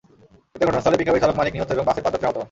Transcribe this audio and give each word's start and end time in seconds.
এতে 0.55 0.63
ঘটনাস্থলে 0.67 0.99
পিকআপের 0.99 1.21
চালক 1.23 1.35
মানিক 1.39 1.53
নিহত 1.55 1.69
এবং 1.75 1.85
বাসের 1.87 2.03
পাঁচ 2.05 2.11
যাত্রী 2.13 2.27
আহত 2.27 2.37
হন। 2.37 2.39